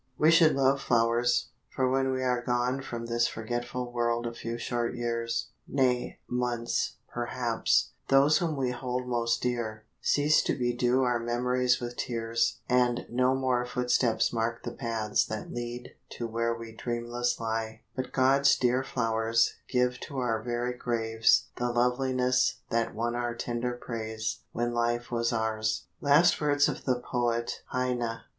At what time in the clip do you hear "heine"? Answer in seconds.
27.71-28.21